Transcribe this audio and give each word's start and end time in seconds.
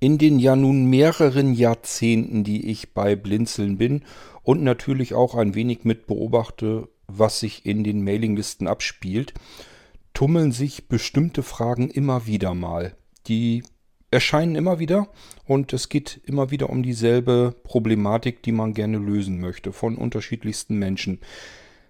In 0.00 0.18
den 0.18 0.38
ja 0.38 0.54
nun 0.54 0.86
mehreren 0.86 1.54
Jahrzehnten, 1.54 2.44
die 2.44 2.70
ich 2.70 2.94
bei 2.94 3.16
Blinzeln 3.16 3.78
bin 3.78 4.02
und 4.42 4.62
natürlich 4.62 5.14
auch 5.14 5.34
ein 5.34 5.54
wenig 5.54 5.84
mit 5.84 6.06
beobachte, 6.06 6.88
was 7.08 7.40
sich 7.40 7.66
in 7.66 7.82
den 7.82 8.04
Mailinglisten 8.04 8.68
abspielt, 8.68 9.34
tummeln 10.14 10.52
sich 10.52 10.88
bestimmte 10.88 11.42
Fragen 11.42 11.90
immer 11.90 12.26
wieder 12.26 12.54
mal. 12.54 12.96
Die 13.26 13.62
erscheinen 14.10 14.54
immer 14.54 14.78
wieder 14.78 15.08
und 15.44 15.72
es 15.72 15.88
geht 15.88 16.20
immer 16.24 16.50
wieder 16.50 16.70
um 16.70 16.82
dieselbe 16.82 17.54
Problematik, 17.62 18.42
die 18.42 18.52
man 18.52 18.74
gerne 18.74 18.98
lösen 18.98 19.40
möchte 19.40 19.72
von 19.72 19.96
unterschiedlichsten 19.96 20.78
Menschen. 20.78 21.20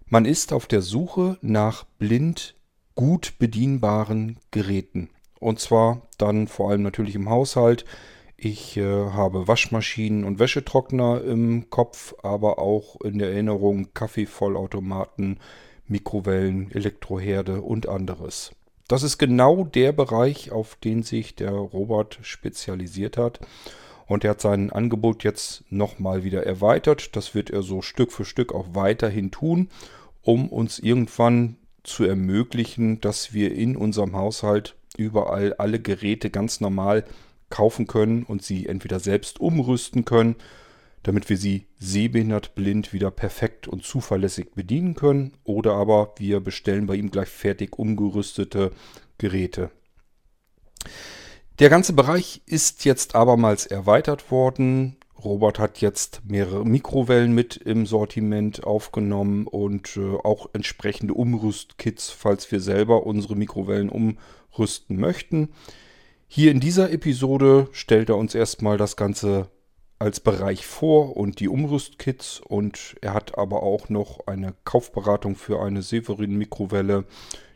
Man 0.06 0.24
ist 0.24 0.52
auf 0.52 0.66
der 0.66 0.82
Suche 0.82 1.38
nach 1.42 1.84
blind 1.98 2.54
gut 2.94 3.34
bedienbaren 3.38 4.38
Geräten. 4.50 5.10
Und 5.40 5.60
zwar 5.60 6.02
dann 6.18 6.48
vor 6.48 6.70
allem 6.70 6.82
natürlich 6.82 7.14
im 7.14 7.30
Haushalt. 7.30 7.84
Ich 8.36 8.76
äh, 8.76 8.82
habe 8.82 9.48
Waschmaschinen 9.48 10.24
und 10.24 10.38
Wäschetrockner 10.38 11.22
im 11.24 11.70
Kopf, 11.70 12.14
aber 12.22 12.58
auch 12.58 13.00
in 13.00 13.18
der 13.18 13.32
Erinnerung 13.32 13.88
Kaffeevollautomaten, 13.94 15.40
Mikrowellen, 15.86 16.70
Elektroherde 16.70 17.62
und 17.62 17.88
anderes. 17.88 18.52
Das 18.88 19.02
ist 19.02 19.18
genau 19.18 19.64
der 19.64 19.92
Bereich, 19.92 20.50
auf 20.50 20.76
den 20.76 21.02
sich 21.02 21.34
der 21.34 21.50
Robert 21.50 22.18
spezialisiert 22.22 23.16
hat. 23.16 23.40
Und 24.06 24.24
er 24.24 24.30
hat 24.30 24.40
sein 24.40 24.72
Angebot 24.72 25.24
jetzt 25.24 25.64
nochmal 25.68 26.24
wieder 26.24 26.46
erweitert. 26.46 27.14
Das 27.14 27.34
wird 27.34 27.50
er 27.50 27.62
so 27.62 27.82
Stück 27.82 28.12
für 28.12 28.24
Stück 28.24 28.54
auch 28.54 28.68
weiterhin 28.72 29.30
tun, 29.30 29.68
um 30.22 30.48
uns 30.48 30.78
irgendwann 30.78 31.56
zu 31.82 32.04
ermöglichen, 32.04 33.00
dass 33.00 33.34
wir 33.34 33.54
in 33.54 33.76
unserem 33.76 34.16
Haushalt 34.16 34.76
überall 34.98 35.54
alle 35.54 35.80
Geräte 35.80 36.28
ganz 36.28 36.60
normal 36.60 37.04
kaufen 37.48 37.86
können 37.86 38.24
und 38.24 38.42
sie 38.42 38.66
entweder 38.66 39.00
selbst 39.00 39.40
umrüsten 39.40 40.04
können, 40.04 40.36
damit 41.02 41.30
wir 41.30 41.38
sie 41.38 41.68
sehbehindert 41.78 42.54
blind 42.54 42.92
wieder 42.92 43.10
perfekt 43.10 43.68
und 43.68 43.84
zuverlässig 43.84 44.54
bedienen 44.54 44.94
können, 44.94 45.32
oder 45.44 45.72
aber 45.74 46.14
wir 46.18 46.40
bestellen 46.40 46.86
bei 46.86 46.96
ihm 46.96 47.10
gleich 47.10 47.28
fertig 47.28 47.78
umgerüstete 47.78 48.72
Geräte. 49.16 49.70
Der 51.58 51.70
ganze 51.70 51.92
Bereich 51.92 52.42
ist 52.46 52.84
jetzt 52.84 53.14
abermals 53.14 53.66
erweitert 53.66 54.30
worden. 54.30 54.96
Robert 55.24 55.58
hat 55.58 55.80
jetzt 55.80 56.22
mehrere 56.26 56.64
Mikrowellen 56.64 57.34
mit 57.34 57.56
im 57.56 57.86
Sortiment 57.86 58.62
aufgenommen 58.64 59.46
und 59.48 59.96
äh, 59.96 60.14
auch 60.22 60.50
entsprechende 60.52 61.14
Umrüstkits, 61.14 62.10
falls 62.10 62.50
wir 62.52 62.60
selber 62.60 63.04
unsere 63.04 63.34
Mikrowellen 63.34 63.90
umrüsten 63.90 64.98
möchten. 64.98 65.48
Hier 66.28 66.52
in 66.52 66.60
dieser 66.60 66.92
Episode 66.92 67.68
stellt 67.72 68.10
er 68.10 68.16
uns 68.16 68.34
erstmal 68.34 68.76
das 68.76 68.96
Ganze 68.96 69.50
als 69.98 70.20
Bereich 70.20 70.66
vor 70.66 71.16
und 71.16 71.40
die 71.40 71.48
Umrüstkits 71.48 72.40
und 72.40 72.96
er 73.00 73.14
hat 73.14 73.36
aber 73.36 73.64
auch 73.64 73.88
noch 73.88 74.28
eine 74.28 74.54
Kaufberatung 74.64 75.34
für 75.34 75.60
eine 75.60 75.82
Severin 75.82 76.36
Mikrowelle. 76.36 77.04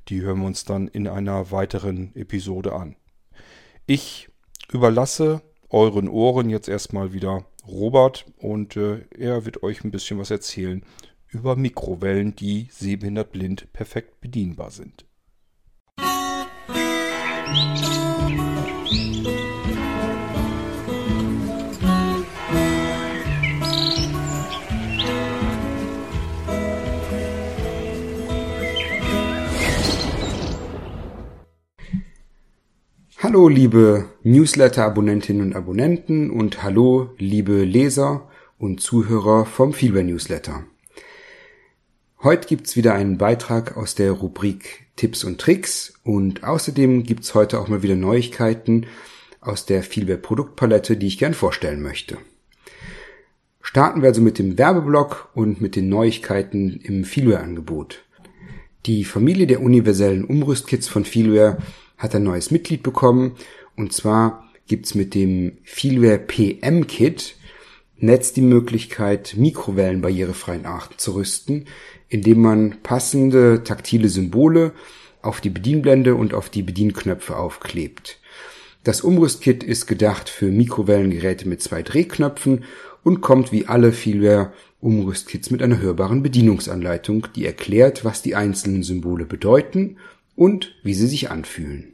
Die 0.09 0.23
hören 0.23 0.41
wir 0.41 0.47
uns 0.47 0.65
dann 0.65 0.89
in 0.89 1.07
einer 1.07 1.53
weiteren 1.53 2.13
Episode 2.17 2.73
an. 2.73 2.97
Ich 3.87 4.29
überlasse 4.73 5.43
euren 5.69 6.09
Ohren 6.09 6.51
jetzt 6.51 6.69
erstmal 6.69 7.13
wieder 7.13 7.45
Robert 7.67 8.27
und 8.39 8.77
äh, 8.77 9.07
er 9.17 9.45
wird 9.45 9.63
euch 9.63 9.85
ein 9.85 9.91
bisschen 9.91 10.19
was 10.19 10.31
erzählen 10.31 10.85
über 11.29 11.57
Mikrowellen, 11.57 12.37
die 12.37 12.69
sehbehindert 12.71 13.33
blind 13.33 13.73
perfekt 13.73 14.21
bedienbar 14.21 14.71
sind. 14.71 15.07
Musik 16.69 17.92
Hallo 33.33 33.49
liebe 33.49 34.11
Newsletter-Abonnentinnen 34.25 35.41
und 35.41 35.57
Abonnenten 35.57 36.29
und 36.29 36.63
hallo 36.63 37.15
liebe 37.17 37.65
Leser 37.65 38.29
und 38.59 38.83
Zuhörer 38.83 39.47
vom 39.47 39.73
Feelware 39.73 40.05
Newsletter. 40.05 40.65
Heute 42.23 42.47
gibt's 42.47 42.77
wieder 42.77 42.93
einen 42.93 43.17
Beitrag 43.17 43.79
aus 43.79 43.95
der 43.95 44.13
Rubrik 44.13 44.85
Tipps 44.97 45.25
und 45.25 45.41
Tricks 45.41 45.95
und 46.05 46.45
außerdem 46.45 47.05
gibt's 47.05 47.35
heute 47.35 47.59
auch 47.59 47.69
mal 47.69 47.83
wieder 47.83 47.97
Neuigkeiten 47.97 48.85
aus 49.41 49.65
der 49.65 49.83
Feelware 49.83 50.19
Produktpalette, 50.19 50.99
die 50.99 51.07
ich 51.07 51.17
gern 51.17 51.33
vorstellen 51.33 51.81
möchte. 51.81 52.19
Starten 53.63 54.03
wir 54.03 54.11
also 54.11 54.21
mit 54.21 54.39
dem 54.39 54.59
Werbeblock 54.59 55.31
und 55.35 55.63
mit 55.63 55.75
den 55.75 55.89
Neuigkeiten 55.89 56.79
im 56.83 57.07
Feelware 57.07 57.41
Angebot. 57.41 58.05
Die 58.85 59.05
Familie 59.05 59.47
der 59.47 59.63
universellen 59.63 60.27
Umrüstkits 60.27 60.87
von 60.87 61.07
Feelware 61.07 61.57
hat 62.03 62.15
ein 62.15 62.25
neues 62.25 62.51
Mitglied 62.51 62.83
bekommen. 62.83 63.37
Und 63.77 63.93
zwar 63.93 64.49
gibt's 64.67 64.95
mit 64.95 65.15
dem 65.15 65.59
Feelware 65.63 66.19
PM 66.19 66.87
Kit 66.87 67.37
Netz 67.99 68.33
die 68.33 68.43
Möglichkeit, 68.43 69.35
Mikrowellen 69.37 70.01
barrierefrei 70.01 70.57
nachzurüsten, 70.57 71.67
indem 72.09 72.43
man 72.43 72.79
passende 72.83 73.63
taktile 73.63 74.09
Symbole 74.09 74.73
auf 75.23 75.41
die 75.41 75.51
Bedienblende 75.51 76.17
und 76.17 76.35
auf 76.35 76.51
die 76.51 76.65
Bedienknöpfe 76.65 77.37
aufklebt. 77.37 78.19
Das 78.83 79.03
Umrüstkit 79.03 79.63
ist 79.63 79.87
gedacht 79.87 80.29
für 80.29 80.47
Mikrowellengeräte 80.47 81.49
mit 81.49 81.63
zwei 81.63 81.83
Drehknöpfen 81.83 82.65
und 83.05 83.21
kommt 83.21 83.53
wie 83.53 83.67
alle 83.67 83.93
Feelware 83.93 84.53
Umrüstkits 84.81 85.53
mit 85.53 85.63
einer 85.63 85.79
hörbaren 85.79 86.25
Bedienungsanleitung, 86.25 87.29
die 87.37 87.47
erklärt, 87.47 88.05
was 88.05 88.21
die 88.21 88.35
einzelnen 88.35 88.83
Symbole 88.83 89.27
bedeuten 89.27 89.97
und 90.43 90.75
wie 90.83 90.93
sie 90.93 91.07
sich 91.07 91.31
anfühlen. 91.31 91.93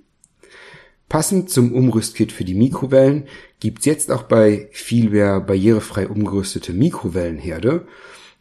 Passend 1.10 1.50
zum 1.50 1.74
Umrüstkit 1.74 2.32
für 2.32 2.44
die 2.44 2.54
Mikrowellen 2.54 3.24
gibt's 3.60 3.84
jetzt 3.84 4.10
auch 4.10 4.22
bei 4.22 4.70
Feelware 4.72 5.42
barrierefrei 5.42 6.08
umgerüstete 6.08 6.72
Mikrowellenherde 6.72 7.86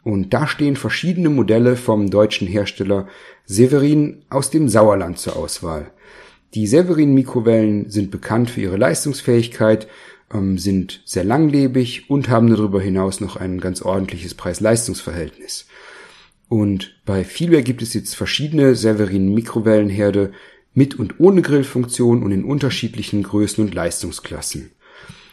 und 0.04 0.32
da 0.32 0.46
stehen 0.46 0.76
verschiedene 0.76 1.28
Modelle 1.28 1.76
vom 1.76 2.08
deutschen 2.08 2.48
Hersteller 2.48 3.06
Severin 3.44 4.22
aus 4.30 4.48
dem 4.48 4.70
Sauerland 4.70 5.18
zur 5.18 5.36
Auswahl. 5.36 5.90
Die 6.54 6.66
Severin 6.66 7.12
Mikrowellen 7.12 7.90
sind 7.90 8.10
bekannt 8.10 8.48
für 8.48 8.62
ihre 8.62 8.78
Leistungsfähigkeit, 8.78 9.88
ähm, 10.32 10.56
sind 10.56 11.02
sehr 11.04 11.24
langlebig 11.24 12.08
und 12.08 12.30
haben 12.30 12.48
darüber 12.48 12.80
hinaus 12.80 13.20
noch 13.20 13.36
ein 13.36 13.60
ganz 13.60 13.82
ordentliches 13.82 14.32
Preis-Leistungs-Verhältnis. 14.32 15.66
Und 16.48 17.00
bei 17.04 17.24
Feelware 17.24 17.62
gibt 17.62 17.82
es 17.82 17.94
jetzt 17.94 18.16
verschiedene 18.16 18.74
Severin 18.74 19.34
Mikrowellenherde 19.34 20.32
mit 20.74 20.98
und 20.98 21.20
ohne 21.20 21.42
Grillfunktion 21.42 22.22
und 22.22 22.32
in 22.32 22.44
unterschiedlichen 22.44 23.22
Größen 23.22 23.64
und 23.64 23.74
Leistungsklassen. 23.74 24.70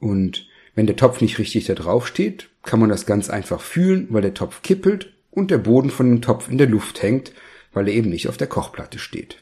und 0.00 0.50
Wenn 0.74 0.86
der 0.86 0.96
Topf 0.96 1.20
nicht 1.20 1.38
richtig 1.38 1.66
da 1.66 1.74
drauf 1.74 2.06
steht, 2.06 2.48
kann 2.62 2.80
man 2.80 2.88
das 2.88 3.06
ganz 3.06 3.28
einfach 3.28 3.60
fühlen, 3.60 4.06
weil 4.10 4.22
der 4.22 4.34
Topf 4.34 4.62
kippelt 4.62 5.12
und 5.30 5.50
der 5.50 5.58
Boden 5.58 5.90
von 5.90 6.08
dem 6.08 6.22
Topf 6.22 6.48
in 6.48 6.58
der 6.58 6.68
Luft 6.68 7.02
hängt, 7.02 7.32
weil 7.72 7.88
er 7.88 7.94
eben 7.94 8.10
nicht 8.10 8.28
auf 8.28 8.36
der 8.36 8.46
Kochplatte 8.46 8.98
steht. 8.98 9.38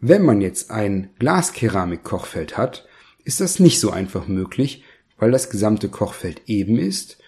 Wenn 0.00 0.24
man 0.24 0.40
jetzt 0.40 0.70
ein 0.70 1.10
Glaskeramik-Kochfeld 1.18 2.56
hat, 2.56 2.86
ist 3.24 3.40
das 3.40 3.58
nicht 3.58 3.80
so 3.80 3.90
einfach 3.90 4.28
möglich, 4.28 4.84
weil 5.18 5.32
das 5.32 5.50
gesamte 5.50 5.88
Kochfeld 5.88 6.42
eben 6.46 6.78
ist 6.78 7.18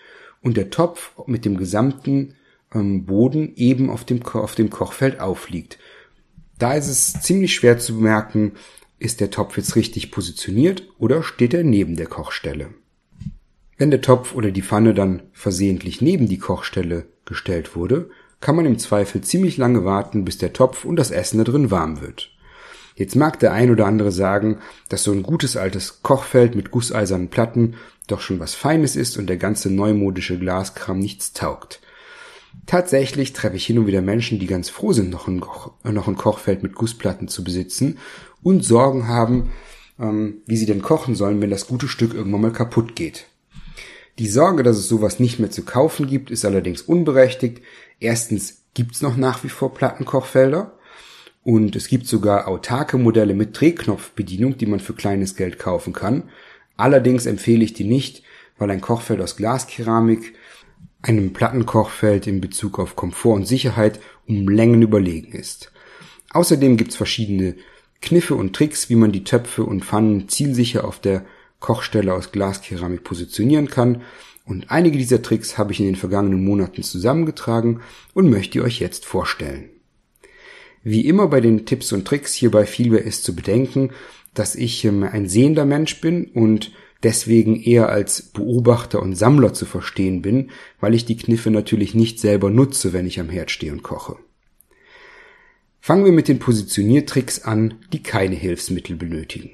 und 0.40 0.56
der 0.56 0.70
Topf 0.70 1.12
mit 1.26 1.44
dem 1.44 1.56
gesamten 1.56 2.36
ähm, 2.72 3.04
Boden 3.04 3.54
eben 3.56 3.90
auf 3.90 4.04
dem, 4.04 4.22
auf 4.24 4.54
dem 4.54 4.70
Kochfeld 4.70 5.20
aufliegt. 5.20 5.78
Da 6.58 6.74
ist 6.74 6.88
es 6.88 7.20
ziemlich 7.20 7.54
schwer 7.54 7.78
zu 7.78 7.96
bemerken, 7.96 8.52
ist 8.98 9.20
der 9.20 9.30
Topf 9.30 9.56
jetzt 9.56 9.76
richtig 9.76 10.10
positioniert 10.10 10.86
oder 10.98 11.22
steht 11.22 11.54
er 11.54 11.64
neben 11.64 11.96
der 11.96 12.06
Kochstelle. 12.06 12.68
Wenn 13.78 13.90
der 13.90 14.02
Topf 14.02 14.34
oder 14.34 14.50
die 14.50 14.62
Pfanne 14.62 14.92
dann 14.92 15.22
versehentlich 15.32 16.02
neben 16.02 16.28
die 16.28 16.38
Kochstelle 16.38 17.06
gestellt 17.30 17.74
wurde, 17.74 18.10
kann 18.42 18.56
man 18.56 18.66
im 18.66 18.78
Zweifel 18.78 19.22
ziemlich 19.22 19.56
lange 19.56 19.86
warten, 19.86 20.26
bis 20.26 20.36
der 20.36 20.52
Topf 20.52 20.84
und 20.84 20.96
das 20.96 21.10
Essen 21.10 21.38
da 21.38 21.44
drin 21.44 21.70
warm 21.70 22.02
wird. 22.02 22.30
Jetzt 22.94 23.16
mag 23.16 23.38
der 23.38 23.52
ein 23.52 23.70
oder 23.70 23.86
andere 23.86 24.12
sagen, 24.12 24.58
dass 24.90 25.04
so 25.04 25.12
ein 25.12 25.22
gutes 25.22 25.56
altes 25.56 26.02
Kochfeld 26.02 26.54
mit 26.54 26.70
gusseisernen 26.70 27.28
Platten 27.28 27.76
doch 28.06 28.20
schon 28.20 28.40
was 28.40 28.54
Feines 28.54 28.96
ist 28.96 29.16
und 29.16 29.26
der 29.26 29.38
ganze 29.38 29.70
neumodische 29.70 30.38
Glaskram 30.38 30.98
nichts 30.98 31.32
taugt. 31.32 31.80
Tatsächlich 32.66 33.32
treffe 33.32 33.56
ich 33.56 33.64
hin 33.64 33.78
und 33.78 33.86
wieder 33.86 34.02
Menschen, 34.02 34.38
die 34.38 34.46
ganz 34.46 34.68
froh 34.68 34.92
sind, 34.92 35.10
noch 35.10 35.28
ein, 35.28 35.40
Koch, 35.40 35.72
noch 35.84 36.08
ein 36.08 36.16
Kochfeld 36.16 36.62
mit 36.62 36.74
Gussplatten 36.74 37.28
zu 37.28 37.44
besitzen 37.44 37.98
und 38.42 38.64
Sorgen 38.64 39.08
haben, 39.08 39.50
ähm, 39.98 40.42
wie 40.46 40.56
sie 40.56 40.66
denn 40.66 40.82
kochen 40.82 41.14
sollen, 41.14 41.40
wenn 41.40 41.50
das 41.50 41.68
gute 41.68 41.88
Stück 41.88 42.12
irgendwann 42.14 42.40
mal 42.40 42.52
kaputt 42.52 42.96
geht. 42.96 43.26
Die 44.20 44.28
Sorge, 44.28 44.62
dass 44.62 44.76
es 44.76 44.86
sowas 44.86 45.18
nicht 45.18 45.38
mehr 45.38 45.50
zu 45.50 45.62
kaufen 45.62 46.06
gibt, 46.06 46.30
ist 46.30 46.44
allerdings 46.44 46.82
unberechtigt. 46.82 47.62
Erstens 48.00 48.64
gibt's 48.74 49.00
noch 49.00 49.16
nach 49.16 49.44
wie 49.44 49.48
vor 49.48 49.72
Plattenkochfelder 49.72 50.78
und 51.42 51.74
es 51.74 51.88
gibt 51.88 52.06
sogar 52.06 52.46
autarke 52.46 52.98
Modelle 52.98 53.32
mit 53.32 53.58
Drehknopfbedienung, 53.58 54.58
die 54.58 54.66
man 54.66 54.78
für 54.78 54.92
kleines 54.92 55.36
Geld 55.36 55.58
kaufen 55.58 55.94
kann. 55.94 56.24
Allerdings 56.76 57.24
empfehle 57.24 57.64
ich 57.64 57.72
die 57.72 57.84
nicht, 57.84 58.22
weil 58.58 58.70
ein 58.70 58.82
Kochfeld 58.82 59.22
aus 59.22 59.36
Glaskeramik 59.36 60.34
einem 61.00 61.32
Plattenkochfeld 61.32 62.26
in 62.26 62.42
Bezug 62.42 62.78
auf 62.78 62.96
Komfort 62.96 63.36
und 63.36 63.48
Sicherheit 63.48 64.00
um 64.28 64.50
Längen 64.50 64.82
überlegen 64.82 65.32
ist. 65.32 65.72
Außerdem 66.34 66.76
gibt's 66.76 66.96
verschiedene 66.96 67.54
Kniffe 68.02 68.34
und 68.34 68.54
Tricks, 68.54 68.90
wie 68.90 68.96
man 68.96 69.12
die 69.12 69.24
Töpfe 69.24 69.64
und 69.64 69.82
Pfannen 69.82 70.28
zielsicher 70.28 70.84
auf 70.84 70.98
der 70.98 71.24
Kochstelle 71.60 72.12
aus 72.12 72.32
Glaskeramik 72.32 73.04
positionieren 73.04 73.68
kann. 73.68 74.02
Und 74.44 74.70
einige 74.70 74.98
dieser 74.98 75.22
Tricks 75.22 75.58
habe 75.58 75.72
ich 75.72 75.80
in 75.80 75.86
den 75.86 75.96
vergangenen 75.96 76.44
Monaten 76.44 76.82
zusammengetragen 76.82 77.80
und 78.14 78.28
möchte 78.28 78.62
euch 78.62 78.80
jetzt 78.80 79.06
vorstellen. 79.06 79.68
Wie 80.82 81.06
immer 81.06 81.28
bei 81.28 81.40
den 81.40 81.66
Tipps 81.66 81.92
und 81.92 82.06
Tricks 82.06 82.34
hierbei 82.34 82.64
vielmehr 82.66 83.04
ist 83.04 83.22
zu 83.22 83.36
bedenken, 83.36 83.90
dass 84.34 84.54
ich 84.56 84.84
ähm, 84.84 85.02
ein 85.02 85.28
sehender 85.28 85.66
Mensch 85.66 86.00
bin 86.00 86.24
und 86.26 86.72
deswegen 87.02 87.60
eher 87.60 87.90
als 87.90 88.22
Beobachter 88.22 89.02
und 89.02 89.14
Sammler 89.14 89.52
zu 89.52 89.66
verstehen 89.66 90.22
bin, 90.22 90.50
weil 90.80 90.94
ich 90.94 91.04
die 91.04 91.16
Kniffe 91.16 91.50
natürlich 91.50 91.94
nicht 91.94 92.18
selber 92.18 92.50
nutze, 92.50 92.92
wenn 92.92 93.06
ich 93.06 93.20
am 93.20 93.28
Herd 93.28 93.50
stehe 93.50 93.72
und 93.72 93.82
koche. 93.82 94.16
Fangen 95.80 96.04
wir 96.04 96.12
mit 96.12 96.28
den 96.28 96.38
Positioniertricks 96.38 97.42
an, 97.42 97.74
die 97.92 98.02
keine 98.02 98.36
Hilfsmittel 98.36 98.96
benötigen. 98.96 99.50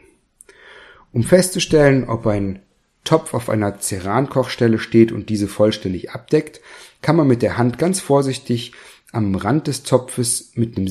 Um 1.12 1.22
festzustellen, 1.22 2.08
ob 2.08 2.26
ein 2.26 2.60
Topf 3.04 3.34
auf 3.34 3.48
einer 3.48 3.80
Cerankochstelle 3.80 4.78
steht 4.78 5.12
und 5.12 5.28
diese 5.30 5.48
vollständig 5.48 6.10
abdeckt, 6.10 6.60
kann 7.02 7.16
man 7.16 7.26
mit 7.26 7.42
der 7.42 7.56
Hand 7.56 7.78
ganz 7.78 8.00
vorsichtig 8.00 8.72
am 9.12 9.34
Rand 9.34 9.66
des 9.66 9.82
Topfes 9.84 10.52
mit 10.54 10.76
einem, 10.76 10.88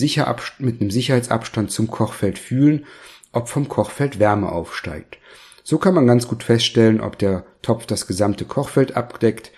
mit 0.60 0.82
einem 0.82 0.90
Sicherheitsabstand 0.90 1.72
zum 1.72 1.88
Kochfeld 1.92 2.40
fühlen, 2.40 2.86
ob 3.32 3.50
vom 3.50 3.68
Kochfeld 3.68 4.20
Wärme 4.20 4.52
aufsteigt. 4.52 5.18
So 5.64 5.78
kann 5.78 5.94
man 5.94 6.08
ganz 6.08 6.28
gut 6.28 6.44
feststellen, 6.44 7.02
ob 7.02 7.20
der 7.20 7.46
Topf 7.62 7.86
das 7.86 8.08
gesamte 8.08 8.46
Kochfeld 8.46 8.96
abdeckt 8.96 9.52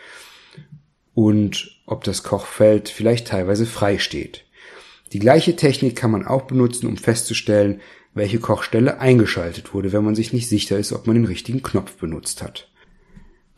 und 1.13 1.79
ob 1.85 2.03
das 2.03 2.23
Kochfeld 2.23 2.89
vielleicht 2.89 3.27
teilweise 3.27 3.65
frei 3.65 3.99
steht. 3.99 4.45
Die 5.13 5.19
gleiche 5.19 5.55
Technik 5.55 5.95
kann 5.95 6.11
man 6.11 6.25
auch 6.25 6.43
benutzen, 6.43 6.87
um 6.87 6.97
festzustellen, 6.97 7.81
welche 8.17 8.39
Kochstelle 8.39 8.99
eingeschaltet 8.99 9.73
wurde, 9.73 9.93
wenn 9.93 10.03
man 10.03 10.15
sich 10.15 10.33
nicht 10.33 10.49
sicher 10.49 10.77
ist, 10.77 10.93
ob 10.93 11.07
man 11.07 11.15
den 11.15 11.25
richtigen 11.25 11.61
Knopf 11.61 11.97
benutzt 11.97 12.41
hat. 12.41 12.69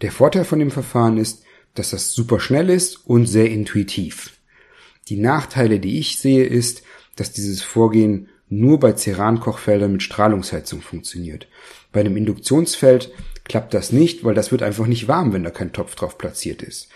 Der 0.01 0.11
Vorteil 0.11 0.45
von 0.45 0.59
dem 0.59 0.71
Verfahren 0.71 1.17
ist, 1.17 1.43
dass 1.75 1.91
das 1.91 2.13
super 2.13 2.39
schnell 2.39 2.69
ist 2.69 3.07
und 3.07 3.25
sehr 3.25 3.49
intuitiv. 3.49 4.39
Die 5.07 5.17
Nachteile, 5.17 5.79
die 5.79 5.99
ich 5.99 6.19
sehe, 6.19 6.45
ist, 6.45 6.83
dass 7.15 7.31
dieses 7.31 7.61
Vorgehen 7.61 8.29
nur 8.49 8.79
bei 8.79 8.93
Ceran-Kochfeldern 8.93 9.91
mit 9.91 10.03
Strahlungsheizung 10.03 10.81
funktioniert. 10.81 11.47
Bei 11.91 11.99
einem 11.99 12.17
Induktionsfeld 12.17 13.11
klappt 13.43 13.73
das 13.73 13.91
nicht, 13.91 14.23
weil 14.23 14.35
das 14.35 14.51
wird 14.51 14.63
einfach 14.63 14.87
nicht 14.87 15.07
warm, 15.07 15.33
wenn 15.33 15.43
da 15.43 15.51
kein 15.51 15.73
Topf 15.73 15.95
drauf 15.95 16.17
platziert 16.17 16.61
ist. 16.61 16.89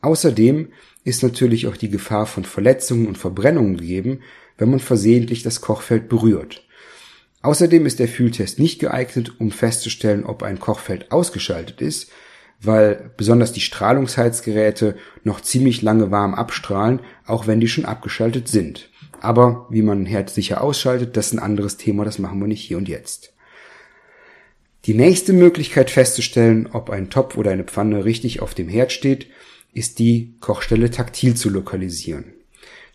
Außerdem 0.00 0.68
ist 1.02 1.22
natürlich 1.22 1.66
auch 1.66 1.76
die 1.76 1.90
Gefahr 1.90 2.26
von 2.26 2.44
Verletzungen 2.44 3.06
und 3.06 3.18
Verbrennungen 3.18 3.76
gegeben, 3.76 4.20
wenn 4.58 4.70
man 4.70 4.80
versehentlich 4.80 5.42
das 5.42 5.60
Kochfeld 5.60 6.08
berührt. 6.08 6.66
Außerdem 7.44 7.84
ist 7.84 7.98
der 7.98 8.08
Fühltest 8.08 8.58
nicht 8.58 8.78
geeignet, 8.78 9.38
um 9.38 9.50
festzustellen, 9.50 10.24
ob 10.24 10.42
ein 10.42 10.58
Kochfeld 10.58 11.12
ausgeschaltet 11.12 11.82
ist, 11.82 12.10
weil 12.62 13.10
besonders 13.18 13.52
die 13.52 13.60
Strahlungsheizgeräte 13.60 14.96
noch 15.24 15.42
ziemlich 15.42 15.82
lange 15.82 16.10
warm 16.10 16.34
abstrahlen, 16.34 17.00
auch 17.26 17.46
wenn 17.46 17.60
die 17.60 17.68
schon 17.68 17.84
abgeschaltet 17.84 18.48
sind. 18.48 18.88
Aber 19.20 19.66
wie 19.68 19.82
man 19.82 20.04
ein 20.04 20.06
Herd 20.06 20.30
sicher 20.30 20.62
ausschaltet, 20.62 21.18
das 21.18 21.26
ist 21.26 21.32
ein 21.34 21.38
anderes 21.38 21.76
Thema, 21.76 22.06
das 22.06 22.18
machen 22.18 22.40
wir 22.40 22.48
nicht 22.48 22.62
hier 22.62 22.78
und 22.78 22.88
jetzt. 22.88 23.34
Die 24.86 24.94
nächste 24.94 25.34
Möglichkeit 25.34 25.90
festzustellen, 25.90 26.70
ob 26.72 26.88
ein 26.88 27.10
Topf 27.10 27.36
oder 27.36 27.50
eine 27.50 27.64
Pfanne 27.64 28.06
richtig 28.06 28.40
auf 28.40 28.54
dem 28.54 28.70
Herd 28.70 28.90
steht, 28.90 29.26
ist 29.74 29.98
die 29.98 30.38
Kochstelle 30.40 30.90
taktil 30.90 31.34
zu 31.34 31.50
lokalisieren. 31.50 32.32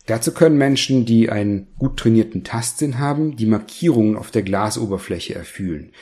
Dazu 0.06 0.32
können 0.32 0.58
Menschen, 0.58 1.04
die 1.04 1.30
einen 1.30 1.68
gut 1.78 1.98
trainierten 1.98 2.42
Tastsinn 2.42 2.98
haben, 2.98 3.36
die 3.36 3.46
Markierungen 3.46 4.16
auf 4.16 4.30
der 4.30 4.42
Glasoberfläche 4.42 5.34
erfühlen. 5.34 5.92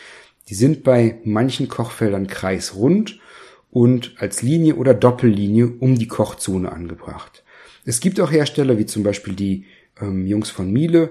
Die 0.49 0.55
sind 0.55 0.83
bei 0.83 1.19
manchen 1.25 1.69
Kochfeldern 1.69 2.27
kreisrund 2.27 3.21
und 3.71 4.15
als 4.19 4.43
Linie 4.43 4.77
oder 4.77 4.95
Doppellinie 4.95 5.69
um 5.79 5.99
die 5.99 6.09
Kochzone 6.09 6.73
angebracht. 6.73 7.45
Es 7.85 8.01
gibt 8.01 8.21
auch 8.21 8.31
Hersteller 8.31 8.79
wie 8.79 8.87
zum 8.87 9.03
Beispiel 9.03 9.35
die 9.35 9.65
ähm, 10.01 10.27
Jungs 10.27 10.51
von 10.51 10.73
Miele, 10.73 11.11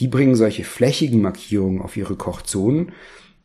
die 0.00 0.08
bringen 0.08 0.34
solche 0.34 0.64
flächigen 0.64 1.22
Markierungen 1.22 1.80
auf 1.80 1.96
ihre 1.96 2.16
Kochzonen 2.16 2.92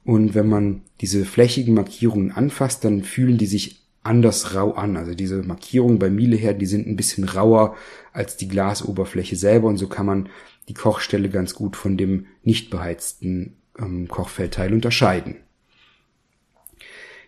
und 0.04 0.34
wenn 0.34 0.48
man 0.48 0.82
diese 1.02 1.25
flächigen 1.25 1.74
Markierungen 1.74 2.32
anfasst, 2.32 2.84
dann 2.84 3.04
fühlen 3.04 3.38
die 3.38 3.46
sich 3.46 3.82
anders 4.10 4.56
rau 4.56 4.74
an. 4.74 4.98
Also 4.98 5.13
diese 5.13 5.44
Markierungen 5.44 6.00
bei 6.00 6.10
Miele 6.10 6.36
her, 6.36 6.54
die 6.54 6.66
sind 6.66 6.88
ein 6.88 6.96
bisschen 6.96 7.24
rauer 7.24 7.75
als 8.12 8.38
die 8.38 8.48
Glasoberfläche 8.48 9.36
selber 9.36 9.68
und 9.68 9.78
so 9.78 9.88
kann 9.88 10.08
man 10.08 10.30
die 10.68 10.74
Kochstelle 10.74 11.30
ganz 11.30 11.54
gut 11.54 11.75
von 11.75 11.96
dem 11.96 12.25
nicht 12.44 12.72
beheizten 12.72 13.56
ähm, 13.78 14.08
Kochfeldteil 14.08 14.74
unterscheiden. 14.74 15.38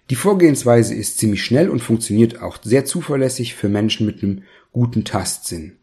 Die 0.09 0.15
Vorgehensweise 0.15 0.93
ist 0.95 1.19
ziemlich 1.19 1.43
schnell 1.43 1.69
und 1.69 1.81
funktioniert 1.81 2.41
auch 2.41 2.57
sehr 2.61 2.83
zuverlässig 2.83 3.53
für 3.55 3.69
Menschen 3.69 4.05
mit 4.05 4.21
einem 4.21 4.43
guten 4.73 5.05
Tastsinn. 5.05 5.77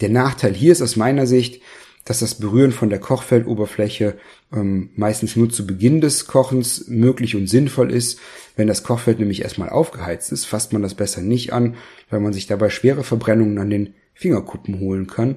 Der 0.00 0.08
Nachteil 0.10 0.52
hier 0.52 0.72
ist 0.72 0.82
aus 0.82 0.96
meiner 0.96 1.26
Sicht, 1.26 1.62
dass 2.04 2.20
das 2.20 2.34
Berühren 2.34 2.72
von 2.72 2.90
der 2.90 2.98
Kochfeldoberfläche 2.98 4.18
ähm, 4.52 4.90
meistens 4.94 5.36
nur 5.36 5.48
zu 5.48 5.66
Beginn 5.66 6.00
des 6.00 6.26
Kochens 6.26 6.86
möglich 6.88 7.34
und 7.34 7.46
sinnvoll 7.46 7.90
ist. 7.90 8.20
Wenn 8.56 8.66
das 8.66 8.82
Kochfeld 8.82 9.18
nämlich 9.18 9.42
erstmal 9.42 9.70
aufgeheizt 9.70 10.30
ist, 10.30 10.44
fasst 10.44 10.72
man 10.72 10.82
das 10.82 10.94
besser 10.94 11.22
nicht 11.22 11.52
an, 11.52 11.76
weil 12.10 12.20
man 12.20 12.32
sich 12.32 12.46
dabei 12.46 12.68
schwere 12.68 13.04
Verbrennungen 13.04 13.58
an 13.58 13.70
den 13.70 13.94
Fingerkuppen 14.12 14.80
holen 14.80 15.06
kann. 15.06 15.36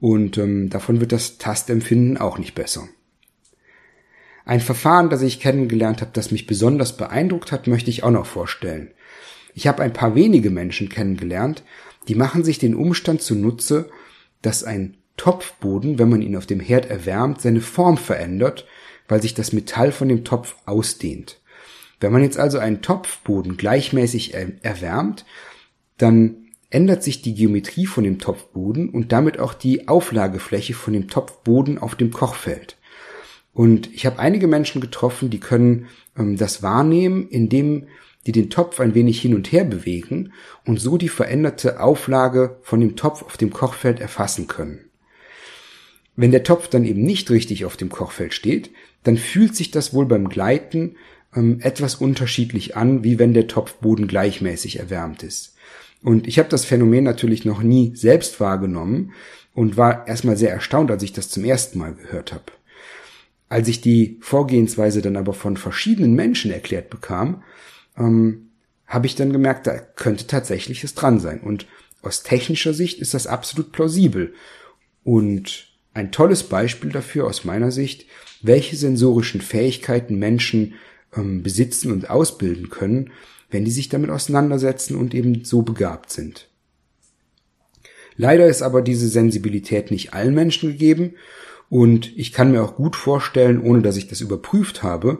Und 0.00 0.36
ähm, 0.36 0.68
davon 0.68 1.00
wird 1.00 1.12
das 1.12 1.38
Tastempfinden 1.38 2.18
auch 2.18 2.38
nicht 2.38 2.54
besser. 2.54 2.88
Ein 4.44 4.60
Verfahren, 4.60 5.08
das 5.08 5.22
ich 5.22 5.40
kennengelernt 5.40 6.00
habe, 6.00 6.10
das 6.12 6.30
mich 6.30 6.46
besonders 6.46 6.96
beeindruckt 6.96 7.52
hat, 7.52 7.68
möchte 7.68 7.90
ich 7.90 8.02
auch 8.02 8.10
noch 8.10 8.26
vorstellen. 8.26 8.90
Ich 9.54 9.66
habe 9.66 9.82
ein 9.82 9.92
paar 9.92 10.14
wenige 10.14 10.50
Menschen 10.50 10.88
kennengelernt, 10.88 11.62
die 12.08 12.16
machen 12.16 12.42
sich 12.42 12.58
den 12.58 12.74
Umstand 12.74 13.22
zunutze, 13.22 13.90
dass 14.40 14.64
ein 14.64 14.96
Topfboden, 15.16 15.98
wenn 15.98 16.08
man 16.08 16.22
ihn 16.22 16.36
auf 16.36 16.46
dem 16.46 16.60
Herd 16.60 16.90
erwärmt, 16.90 17.40
seine 17.40 17.60
Form 17.60 17.96
verändert, 17.96 18.66
weil 19.08 19.22
sich 19.22 19.34
das 19.34 19.52
Metall 19.52 19.92
von 19.92 20.08
dem 20.08 20.24
Topf 20.24 20.56
ausdehnt. 20.64 21.40
Wenn 22.00 22.12
man 22.12 22.22
jetzt 22.22 22.38
also 22.38 22.58
einen 22.58 22.82
Topfboden 22.82 23.56
gleichmäßig 23.56 24.34
erwärmt, 24.34 25.24
dann 25.98 26.48
ändert 26.70 27.02
sich 27.02 27.22
die 27.22 27.34
Geometrie 27.34 27.86
von 27.86 28.02
dem 28.02 28.18
Topfboden 28.18 28.88
und 28.88 29.12
damit 29.12 29.38
auch 29.38 29.54
die 29.54 29.88
Auflagefläche 29.88 30.74
von 30.74 30.94
dem 30.94 31.08
Topfboden 31.08 31.78
auf 31.78 31.94
dem 31.94 32.10
Kochfeld. 32.10 32.76
Und 33.52 33.92
ich 33.92 34.06
habe 34.06 34.18
einige 34.18 34.46
Menschen 34.46 34.80
getroffen, 34.80 35.28
die 35.28 35.40
können 35.40 35.88
ähm, 36.16 36.36
das 36.36 36.62
wahrnehmen, 36.62 37.28
indem 37.28 37.86
die 38.26 38.32
den 38.32 38.50
Topf 38.50 38.80
ein 38.80 38.94
wenig 38.94 39.20
hin 39.20 39.34
und 39.34 39.52
her 39.52 39.64
bewegen 39.64 40.32
und 40.64 40.80
so 40.80 40.96
die 40.96 41.08
veränderte 41.08 41.80
Auflage 41.80 42.58
von 42.62 42.80
dem 42.80 42.96
Topf 42.96 43.22
auf 43.22 43.36
dem 43.36 43.52
Kochfeld 43.52 44.00
erfassen 44.00 44.46
können. 44.46 44.91
Wenn 46.16 46.30
der 46.30 46.42
Topf 46.42 46.68
dann 46.68 46.84
eben 46.84 47.02
nicht 47.02 47.30
richtig 47.30 47.64
auf 47.64 47.76
dem 47.76 47.88
Kochfeld 47.88 48.34
steht, 48.34 48.70
dann 49.02 49.16
fühlt 49.16 49.56
sich 49.56 49.70
das 49.70 49.94
wohl 49.94 50.06
beim 50.06 50.28
Gleiten 50.28 50.96
ähm, 51.34 51.60
etwas 51.60 51.94
unterschiedlich 51.94 52.76
an, 52.76 53.04
wie 53.04 53.18
wenn 53.18 53.34
der 53.34 53.46
Topfboden 53.46 54.06
gleichmäßig 54.06 54.78
erwärmt 54.78 55.22
ist. 55.22 55.54
Und 56.02 56.26
ich 56.26 56.38
habe 56.38 56.48
das 56.48 56.64
Phänomen 56.64 57.04
natürlich 57.04 57.44
noch 57.44 57.62
nie 57.62 57.92
selbst 57.94 58.40
wahrgenommen 58.40 59.12
und 59.54 59.76
war 59.76 60.06
erstmal 60.08 60.36
sehr 60.36 60.50
erstaunt, 60.50 60.90
als 60.90 61.02
ich 61.02 61.12
das 61.12 61.28
zum 61.28 61.44
ersten 61.44 61.78
Mal 61.78 61.94
gehört 61.94 62.32
habe. 62.32 62.44
Als 63.48 63.68
ich 63.68 63.80
die 63.80 64.18
Vorgehensweise 64.20 65.02
dann 65.02 65.16
aber 65.16 65.34
von 65.34 65.56
verschiedenen 65.56 66.14
Menschen 66.14 66.50
erklärt 66.50 66.90
bekam, 66.90 67.42
ähm, 67.96 68.48
habe 68.86 69.06
ich 69.06 69.14
dann 69.14 69.32
gemerkt, 69.32 69.66
da 69.66 69.78
könnte 69.78 70.26
tatsächlich 70.26 70.84
es 70.84 70.94
dran 70.94 71.20
sein. 71.20 71.40
Und 71.40 71.66
aus 72.02 72.22
technischer 72.22 72.74
Sicht 72.74 72.98
ist 72.98 73.14
das 73.14 73.26
absolut 73.26 73.72
plausibel. 73.72 74.34
Und 75.04 75.71
ein 75.94 76.12
tolles 76.12 76.44
Beispiel 76.44 76.90
dafür 76.90 77.26
aus 77.26 77.44
meiner 77.44 77.70
Sicht, 77.70 78.06
welche 78.40 78.76
sensorischen 78.76 79.40
Fähigkeiten 79.40 80.18
Menschen 80.18 80.74
ähm, 81.16 81.42
besitzen 81.42 81.92
und 81.92 82.10
ausbilden 82.10 82.70
können, 82.70 83.10
wenn 83.50 83.64
die 83.64 83.70
sich 83.70 83.88
damit 83.88 84.10
auseinandersetzen 84.10 84.96
und 84.96 85.14
eben 85.14 85.44
so 85.44 85.62
begabt 85.62 86.10
sind. 86.10 86.48
Leider 88.16 88.46
ist 88.46 88.62
aber 88.62 88.82
diese 88.82 89.08
Sensibilität 89.08 89.90
nicht 89.90 90.14
allen 90.14 90.34
Menschen 90.34 90.70
gegeben 90.70 91.14
und 91.68 92.16
ich 92.18 92.32
kann 92.32 92.52
mir 92.52 92.62
auch 92.62 92.76
gut 92.76 92.96
vorstellen, 92.96 93.60
ohne 93.60 93.82
dass 93.82 93.96
ich 93.96 94.08
das 94.08 94.20
überprüft 94.20 94.82
habe, 94.82 95.18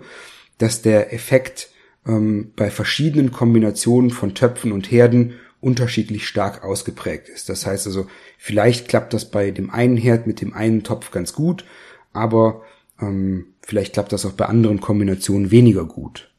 dass 0.59 0.83
der 0.83 1.13
Effekt 1.13 1.71
ähm, 2.07 2.53
bei 2.57 2.71
verschiedenen 2.71 3.33
Kombinationen 3.33 4.11
von 4.11 4.35
Töpfen 4.35 4.73
und 4.73 4.91
Herden 4.91 5.35
unterschiedlich 5.63 6.27
stark 6.27 6.65
ausgeprägt 6.65 7.29
ist. 7.31 7.49
Das 7.49 7.65
heißt 7.65 7.87
also, 7.87 8.09
vielleicht 8.37 8.89
klappt 8.89 9.15
das 9.15 9.31
bei 9.31 9.51
dem 9.53 9.71
einen 9.71 9.97
Herd 9.97 10.27
mit 10.27 10.41
dem 10.43 10.53
einen 10.53 10.83
Topf 10.83 11.13
ganz 11.13 11.33
gut, 11.33 11.65
aber 12.13 12.63
ähm, 13.01 13.55
vielleicht 13.63 13.95
klappt 13.95 14.13
das 14.13 14.27
auch 14.27 14.33
bei 14.33 14.47
anderen 14.47 14.81
Kombinationen 14.81 15.51
weniger 15.51 15.87
gut. 15.87 16.31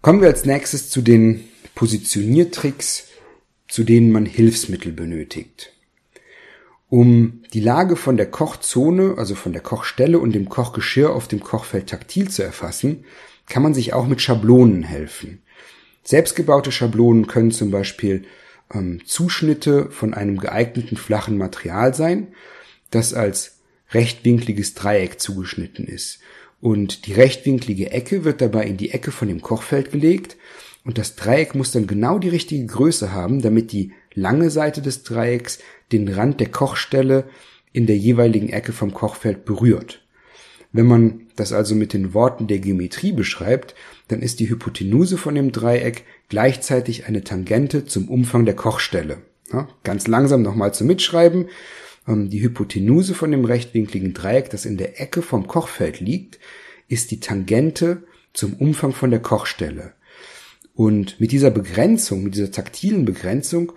Kommen 0.00 0.20
wir 0.20 0.28
als 0.28 0.44
nächstes 0.44 0.88
zu 0.88 1.02
den 1.02 1.44
Positioniertricks, 1.74 3.08
zu 3.66 3.82
denen 3.82 4.12
man 4.12 4.24
Hilfsmittel 4.24 4.92
benötigt. 4.92 5.72
Um 6.88 7.42
die 7.52 7.60
Lage 7.60 7.96
von 7.96 8.16
der 8.16 8.30
Kochzone, 8.30 9.16
also 9.18 9.34
von 9.34 9.52
der 9.52 9.62
Kochstelle 9.62 10.20
und 10.20 10.32
dem 10.32 10.48
Kochgeschirr 10.48 11.12
auf 11.12 11.26
dem 11.26 11.40
Kochfeld 11.40 11.88
taktil 11.88 12.30
zu 12.30 12.44
erfassen, 12.44 13.04
kann 13.48 13.64
man 13.64 13.74
sich 13.74 13.92
auch 13.92 14.06
mit 14.06 14.22
Schablonen 14.22 14.84
helfen. 14.84 15.42
Selbstgebaute 16.06 16.70
Schablonen 16.70 17.26
können 17.26 17.50
zum 17.50 17.72
Beispiel 17.72 18.26
ähm, 18.72 19.04
Zuschnitte 19.04 19.90
von 19.90 20.14
einem 20.14 20.38
geeigneten 20.38 20.96
flachen 20.96 21.36
Material 21.36 21.94
sein, 21.94 22.28
das 22.92 23.12
als 23.12 23.58
rechtwinkliges 23.90 24.74
Dreieck 24.74 25.20
zugeschnitten 25.20 25.84
ist. 25.88 26.20
Und 26.60 27.06
die 27.06 27.12
rechtwinklige 27.12 27.90
Ecke 27.90 28.22
wird 28.22 28.40
dabei 28.40 28.66
in 28.66 28.76
die 28.76 28.92
Ecke 28.92 29.10
von 29.10 29.26
dem 29.26 29.42
Kochfeld 29.42 29.90
gelegt 29.90 30.36
und 30.84 30.96
das 30.96 31.16
Dreieck 31.16 31.56
muss 31.56 31.72
dann 31.72 31.88
genau 31.88 32.20
die 32.20 32.28
richtige 32.28 32.64
Größe 32.66 33.12
haben, 33.12 33.42
damit 33.42 33.72
die 33.72 33.92
lange 34.14 34.50
Seite 34.50 34.82
des 34.82 35.02
Dreiecks 35.02 35.58
den 35.90 36.06
Rand 36.08 36.38
der 36.38 36.50
Kochstelle 36.50 37.24
in 37.72 37.86
der 37.86 37.96
jeweiligen 37.96 38.50
Ecke 38.50 38.72
vom 38.72 38.94
Kochfeld 38.94 39.44
berührt. 39.44 40.05
Wenn 40.72 40.86
man 40.86 41.20
das 41.36 41.52
also 41.52 41.74
mit 41.74 41.92
den 41.92 42.14
Worten 42.14 42.46
der 42.46 42.58
Geometrie 42.58 43.12
beschreibt, 43.12 43.74
dann 44.08 44.20
ist 44.20 44.40
die 44.40 44.48
Hypotenuse 44.48 45.18
von 45.18 45.34
dem 45.34 45.52
Dreieck 45.52 46.04
gleichzeitig 46.28 47.06
eine 47.06 47.24
Tangente 47.24 47.84
zum 47.84 48.08
Umfang 48.08 48.44
der 48.44 48.56
Kochstelle. 48.56 49.18
Ja, 49.52 49.68
ganz 49.84 50.06
langsam 50.06 50.42
nochmal 50.42 50.74
zum 50.74 50.86
Mitschreiben. 50.88 51.46
Ähm, 52.08 52.30
die 52.30 52.42
Hypotenuse 52.42 53.14
von 53.14 53.30
dem 53.30 53.44
rechtwinkligen 53.44 54.12
Dreieck, 54.12 54.50
das 54.50 54.64
in 54.64 54.76
der 54.76 55.00
Ecke 55.00 55.22
vom 55.22 55.46
Kochfeld 55.46 56.00
liegt, 56.00 56.38
ist 56.88 57.10
die 57.10 57.20
Tangente 57.20 58.02
zum 58.32 58.54
Umfang 58.54 58.92
von 58.92 59.10
der 59.10 59.20
Kochstelle. 59.20 59.92
Und 60.74 61.20
mit 61.20 61.32
dieser 61.32 61.50
Begrenzung, 61.50 62.24
mit 62.24 62.34
dieser 62.34 62.50
taktilen 62.50 63.04
Begrenzung 63.04 63.72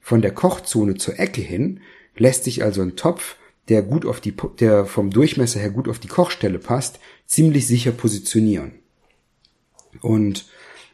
von 0.00 0.22
der 0.22 0.30
Kochzone 0.30 0.94
zur 0.94 1.18
Ecke 1.18 1.40
hin, 1.40 1.80
lässt 2.16 2.44
sich 2.44 2.62
also 2.62 2.82
ein 2.82 2.96
Topf, 2.96 3.36
der 3.68 3.82
gut 3.82 4.04
auf 4.06 4.20
die, 4.20 4.34
der 4.60 4.84
vom 4.84 5.10
Durchmesser 5.10 5.60
her 5.60 5.70
gut 5.70 5.88
auf 5.88 5.98
die 5.98 6.08
Kochstelle 6.08 6.58
passt, 6.58 7.00
ziemlich 7.26 7.66
sicher 7.66 7.92
positionieren. 7.92 8.72
Und 10.00 10.46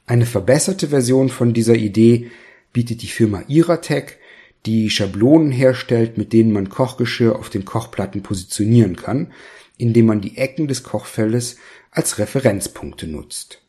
eine 0.06 0.26
verbesserte 0.26 0.88
Version 0.88 1.28
von 1.28 1.52
dieser 1.52 1.74
Idee 1.74 2.30
bietet 2.72 3.02
die 3.02 3.08
Firma 3.08 3.42
Iratec, 3.48 4.18
die 4.66 4.90
Schablonen 4.90 5.50
herstellt, 5.50 6.18
mit 6.18 6.32
denen 6.32 6.52
man 6.52 6.68
Kochgeschirr 6.68 7.36
auf 7.36 7.50
den 7.50 7.64
Kochplatten 7.64 8.22
positionieren 8.22 8.96
kann, 8.96 9.32
indem 9.78 10.06
man 10.06 10.20
die 10.20 10.36
Ecken 10.36 10.68
des 10.68 10.82
Kochfeldes 10.82 11.56
als 11.90 12.18
Referenzpunkte 12.18 13.06
nutzt. 13.06 13.62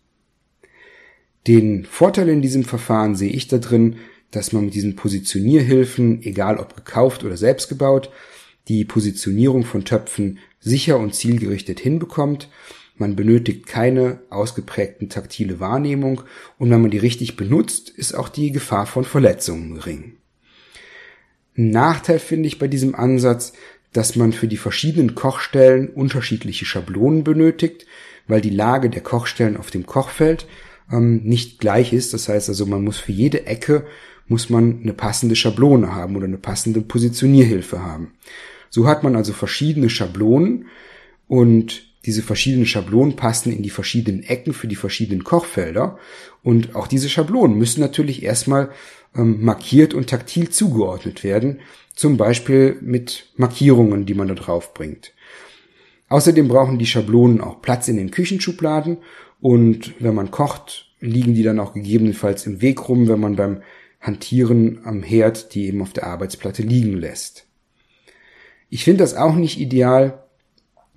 Den 1.48 1.86
Vorteil 1.86 2.30
in 2.30 2.42
diesem 2.42 2.66
Verfahren 2.66 3.16
sehe 3.16 3.32
ich 3.32 3.48
da 3.48 3.58
drin, 3.58 3.98
dass 4.30 4.52
man 4.52 4.66
mit 4.66 4.74
diesen 4.74 4.96
Positionierhilfen, 4.96 6.22
egal 6.24 6.58
ob 6.58 6.76
gekauft 6.76 7.24
oder 7.24 7.38
selbst 7.38 7.68
gebaut, 7.68 8.12
die 8.68 8.86
Positionierung 8.86 9.64
von 9.66 9.86
Töpfen 9.86 10.40
sicher 10.60 10.98
und 11.00 11.16
zielgerichtet 11.16 11.80
hinbekommt. 11.80 12.50
Man 12.96 13.16
benötigt 13.16 13.66
keine 13.66 14.20
ausgeprägten 14.30 15.10
taktile 15.10 15.60
Wahrnehmung 15.60 16.22
und 16.58 16.70
wenn 16.70 16.82
man 16.82 16.92
die 16.92 17.00
richtig 17.00 17.36
benutzt, 17.36 17.90
ist 17.90 18.14
auch 18.14 18.30
die 18.30 18.52
Gefahr 18.52 18.86
von 18.86 19.04
Verletzungen 19.04 19.76
gering. 19.76 20.18
Ein 21.58 21.72
Nachteil 21.72 22.20
finde 22.20 22.48
ich 22.48 22.60
bei 22.60 22.68
diesem 22.68 22.96
Ansatz, 22.96 23.54
dass 23.94 24.16
man 24.16 24.32
für 24.32 24.48
die 24.48 24.58
verschiedenen 24.58 25.16
Kochstellen 25.16 25.90
unterschiedliche 25.90 26.66
Schablonen 26.66 27.24
benötigt, 27.24 27.86
weil 28.28 28.42
die 28.42 28.50
Lage 28.50 28.90
der 28.90 29.02
Kochstellen 29.02 29.58
auf 29.58 29.72
dem 29.72 29.86
Kochfeld 29.86 30.46
ähm, 30.92 31.22
nicht 31.24 31.60
gleich 31.60 31.94
ist. 31.94 32.14
Das 32.14 32.28
heißt 32.28 32.50
also, 32.50 32.66
man 32.66 32.84
muss 32.84 32.98
für 32.98 33.12
jede 33.12 33.46
Ecke 33.46 33.86
muss 34.28 34.50
man 34.50 34.80
eine 34.82 34.94
passende 34.94 35.36
Schablone 35.36 35.94
haben 35.94 36.16
oder 36.16 36.26
eine 36.26 36.38
passende 36.38 36.82
Positionierhilfe 36.82 37.84
haben. 37.84 38.14
So 38.70 38.88
hat 38.88 39.04
man 39.04 39.18
also 39.18 39.34
verschiedene 39.34 39.90
Schablonen 39.90 40.68
und 41.28 41.84
diese 42.06 42.24
verschiedenen 42.24 42.66
Schablonen 42.66 43.16
passen 43.16 43.52
in 43.52 43.62
die 43.62 43.70
verschiedenen 43.70 44.24
Ecken 44.24 44.54
für 44.54 44.68
die 44.68 44.76
verschiedenen 44.76 45.24
Kochfelder. 45.24 46.00
Und 46.44 46.76
auch 46.76 46.88
diese 46.88 47.10
Schablonen 47.10 47.58
müssen 47.58 47.82
natürlich 47.82 48.24
erstmal 48.24 48.70
ähm, 49.16 49.44
markiert 49.44 49.94
und 49.94 50.10
taktil 50.10 50.50
zugeordnet 50.50 51.24
werden, 51.24 51.60
zum 51.94 52.18
Beispiel 52.18 52.78
mit 52.82 53.28
Markierungen, 53.36 54.06
die 54.06 54.14
man 54.14 54.30
da 54.30 54.34
drauf 54.34 54.74
bringt. 54.74 55.14
Außerdem 56.10 56.48
brauchen 56.48 56.80
die 56.80 56.88
Schablonen 56.88 57.40
auch 57.40 57.62
Platz 57.62 57.88
in 57.88 57.98
den 57.98 58.12
Küchenschubladen 58.12 58.98
und 59.42 59.94
wenn 60.00 60.16
man 60.16 60.32
kocht, 60.32 60.92
liegen 61.00 61.34
die 61.34 61.44
dann 61.44 61.60
auch 61.60 61.74
gegebenenfalls 61.74 62.46
im 62.46 62.62
Weg 62.62 62.88
rum, 62.88 63.08
wenn 63.08 63.20
man 63.20 63.36
beim 63.36 63.62
Hantieren 64.00 64.82
am 64.84 65.04
Herd 65.04 65.54
die 65.54 65.68
eben 65.68 65.82
auf 65.82 65.94
der 65.94 66.08
Arbeitsplatte 66.08 66.64
liegen 66.64 66.98
lässt. 66.98 67.48
Ich 68.70 68.84
finde 68.84 69.04
das 69.04 69.16
auch 69.16 69.36
nicht 69.36 69.60
ideal, 69.60 70.24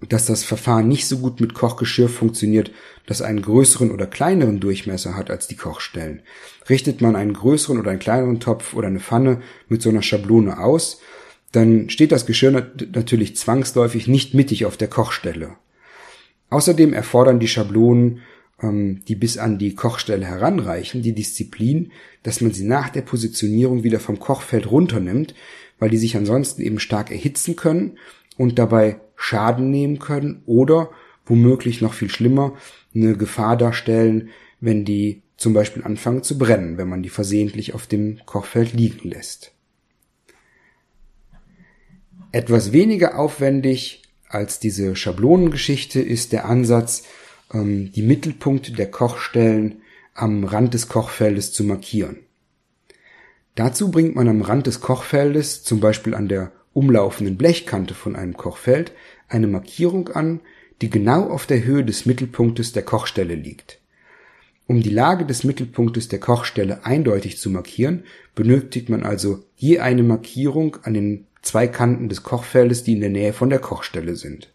dass 0.08 0.26
das 0.26 0.44
Verfahren 0.44 0.88
nicht 0.88 1.06
so 1.06 1.18
gut 1.18 1.40
mit 1.40 1.54
Kochgeschirr 1.54 2.08
funktioniert, 2.08 2.70
das 3.06 3.22
einen 3.22 3.42
größeren 3.42 3.90
oder 3.90 4.06
kleineren 4.06 4.60
Durchmesser 4.60 5.16
hat 5.16 5.30
als 5.30 5.48
die 5.48 5.56
Kochstellen. 5.56 6.22
Richtet 6.68 7.00
man 7.00 7.16
einen 7.16 7.32
größeren 7.32 7.78
oder 7.78 7.90
einen 7.90 8.00
kleineren 8.00 8.40
Topf 8.40 8.74
oder 8.74 8.88
eine 8.88 9.00
Pfanne 9.00 9.40
mit 9.68 9.82
so 9.82 9.88
einer 9.88 10.02
Schablone 10.02 10.58
aus, 10.58 11.00
dann 11.52 11.88
steht 11.88 12.12
das 12.12 12.26
Geschirr 12.26 12.72
natürlich 12.92 13.36
zwangsläufig 13.36 14.08
nicht 14.08 14.34
mittig 14.34 14.66
auf 14.66 14.76
der 14.76 14.88
Kochstelle. 14.88 15.56
Außerdem 16.50 16.92
erfordern 16.92 17.40
die 17.40 17.48
Schablonen 17.48 18.20
die 18.62 19.16
bis 19.16 19.36
an 19.36 19.58
die 19.58 19.74
Kochstelle 19.74 20.24
heranreichen, 20.24 21.02
die 21.02 21.14
Disziplin, 21.14 21.92
dass 22.22 22.40
man 22.40 22.52
sie 22.52 22.64
nach 22.64 22.88
der 22.88 23.02
Positionierung 23.02 23.82
wieder 23.82 24.00
vom 24.00 24.18
Kochfeld 24.18 24.70
runternimmt, 24.70 25.34
weil 25.78 25.90
die 25.90 25.98
sich 25.98 26.16
ansonsten 26.16 26.62
eben 26.62 26.78
stark 26.78 27.10
erhitzen 27.10 27.56
können 27.56 27.98
und 28.38 28.58
dabei 28.58 29.00
Schaden 29.16 29.70
nehmen 29.70 29.98
können 29.98 30.42
oder 30.46 30.90
womöglich 31.26 31.80
noch 31.80 31.94
viel 31.94 32.10
schlimmer 32.10 32.54
eine 32.94 33.16
Gefahr 33.16 33.56
darstellen, 33.56 34.30
wenn 34.60 34.84
die 34.84 35.22
zum 35.36 35.52
Beispiel 35.52 35.82
anfangen 35.82 36.22
zu 36.22 36.38
brennen, 36.38 36.78
wenn 36.78 36.88
man 36.88 37.02
die 37.02 37.08
versehentlich 37.08 37.74
auf 37.74 37.86
dem 37.86 38.20
Kochfeld 38.24 38.72
liegen 38.72 39.10
lässt. 39.10 39.52
Etwas 42.32 42.72
weniger 42.72 43.18
aufwendig 43.18 44.02
als 44.28 44.58
diese 44.58 44.96
Schablonengeschichte 44.96 46.00
ist 46.00 46.32
der 46.32 46.46
Ansatz, 46.46 47.02
ähm, 47.02 47.10
die 47.52 48.02
Mittelpunkte 48.02 48.72
der 48.72 48.90
Kochstellen 48.90 49.82
am 50.14 50.44
Rand 50.44 50.74
des 50.74 50.88
Kochfeldes 50.88 51.52
zu 51.52 51.64
markieren. 51.64 52.18
Dazu 53.54 53.90
bringt 53.90 54.16
man 54.16 54.28
am 54.28 54.42
Rand 54.42 54.66
des 54.66 54.80
Kochfeldes, 54.80 55.62
zum 55.62 55.80
Beispiel 55.80 56.14
an 56.14 56.28
der 56.28 56.52
umlaufenden 56.72 57.36
Blechkante 57.36 57.94
von 57.94 58.16
einem 58.16 58.36
Kochfeld, 58.36 58.92
eine 59.28 59.46
Markierung 59.46 60.08
an, 60.08 60.40
die 60.82 60.90
genau 60.90 61.28
auf 61.28 61.46
der 61.46 61.64
Höhe 61.64 61.84
des 61.84 62.06
Mittelpunktes 62.06 62.72
der 62.72 62.82
Kochstelle 62.82 63.34
liegt. 63.34 63.78
Um 64.66 64.82
die 64.82 64.90
Lage 64.90 65.26
des 65.26 65.44
Mittelpunktes 65.44 66.08
der 66.08 66.20
Kochstelle 66.20 66.84
eindeutig 66.84 67.38
zu 67.38 67.50
markieren, 67.50 68.04
benötigt 68.34 68.88
man 68.88 69.02
also 69.02 69.44
je 69.56 69.78
eine 69.78 70.02
Markierung 70.02 70.78
an 70.82 70.94
den 70.94 71.26
zwei 71.42 71.68
Kanten 71.68 72.08
des 72.08 72.22
Kochfeldes, 72.22 72.82
die 72.82 72.94
in 72.94 73.00
der 73.00 73.10
Nähe 73.10 73.34
von 73.34 73.50
der 73.50 73.58
Kochstelle 73.58 74.16
sind. 74.16 74.53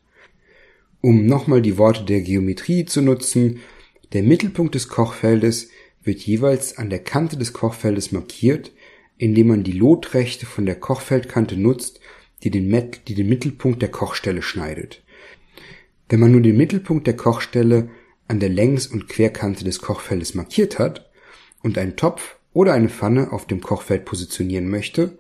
Um 1.02 1.26
nochmal 1.26 1.62
die 1.62 1.78
Worte 1.78 2.04
der 2.04 2.22
Geometrie 2.22 2.86
zu 2.86 3.02
nutzen, 3.02 3.62
der 4.12 4.24
Mittelpunkt 4.24 4.76
des 4.76 4.90
Kochfeldes 4.90 5.70
wird 6.04 6.20
jeweils 6.20 6.78
an 6.78 6.90
der 6.90 7.00
Kante 7.00 7.38
des 7.38 7.54
Kochfeldes 7.54 8.12
markiert, 8.12 8.72
indem 9.18 9.48
man 9.48 9.64
die 9.64 9.72
Lotrechte 9.74 10.46
von 10.46 10.66
der 10.66 10.76
Kochfeldkante 10.76 11.56
nutzt, 11.56 12.00
die 12.44 12.52
den, 12.52 12.70
Met 12.70 13.08
die 13.08 13.16
den 13.16 13.30
Mittelpunkt 13.30 13.82
der 13.82 13.90
Kochstelle 13.90 14.42
schneidet. 14.42 15.04
Wenn 16.10 16.20
man 16.20 16.32
nur 16.32 16.42
den 16.42 16.58
Mittelpunkt 16.58 17.08
der 17.08 17.16
Kochstelle 17.16 17.90
an 18.28 18.40
der 18.40 18.50
Längs- 18.50 18.88
und 18.88 19.08
Querkante 19.08 19.64
des 19.64 19.80
Kochfeldes 19.80 20.34
markiert 20.34 20.80
hat 20.80 21.10
und 21.62 21.78
einen 21.78 21.96
Topf 21.96 22.38
oder 22.54 22.74
eine 22.74 22.90
Pfanne 22.90 23.32
auf 23.32 23.46
dem 23.46 23.62
Kochfeld 23.62 24.06
positionieren 24.06 24.70
möchte, 24.70 25.18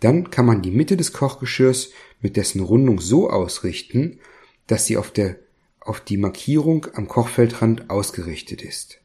dann 0.00 0.30
kann 0.30 0.46
man 0.46 0.62
die 0.62 0.70
Mitte 0.70 0.96
des 0.96 1.12
Kochgeschirrs 1.12 1.90
mit 2.20 2.36
dessen 2.36 2.60
Rundung 2.60 3.00
so 3.00 3.30
ausrichten, 3.30 4.18
dass 4.66 4.86
sie 4.86 4.96
auf, 4.96 5.10
der, 5.10 5.36
auf 5.80 6.00
die 6.00 6.16
Markierung 6.16 6.86
am 6.94 7.08
Kochfeldrand 7.08 7.90
ausgerichtet 7.90 8.62
ist. 8.62 8.98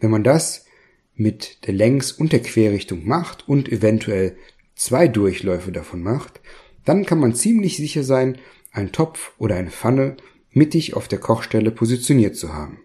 Wenn 0.00 0.10
man 0.10 0.24
das 0.24 0.66
mit 1.14 1.66
der 1.66 1.74
Längs- 1.74 2.12
und 2.12 2.32
der 2.32 2.42
Querrichtung 2.42 3.06
macht 3.06 3.48
und 3.48 3.70
eventuell 3.70 4.36
zwei 4.74 5.08
Durchläufe 5.08 5.72
davon 5.72 6.02
macht, 6.02 6.40
dann 6.84 7.06
kann 7.06 7.18
man 7.18 7.34
ziemlich 7.34 7.76
sicher 7.76 8.04
sein, 8.04 8.38
einen 8.72 8.92
Topf 8.92 9.32
oder 9.38 9.56
eine 9.56 9.70
Pfanne 9.70 10.16
mittig 10.50 10.94
auf 10.94 11.08
der 11.08 11.18
Kochstelle 11.18 11.70
positioniert 11.70 12.36
zu 12.36 12.52
haben. 12.52 12.78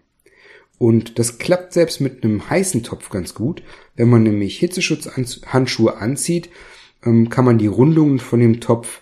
Und 0.78 1.18
das 1.18 1.38
klappt 1.38 1.72
selbst 1.72 2.00
mit 2.00 2.24
einem 2.24 2.50
heißen 2.50 2.82
Topf 2.82 3.10
ganz 3.10 3.34
gut. 3.34 3.62
Wenn 3.94 4.08
man 4.10 4.24
nämlich 4.24 4.58
Hitzeschutzhandschuhe 4.58 5.96
anzieht, 5.96 6.50
ähm, 7.04 7.28
kann 7.28 7.44
man 7.44 7.58
die 7.58 7.68
Rundungen 7.68 8.18
von 8.18 8.40
dem 8.40 8.60
Topf 8.60 9.00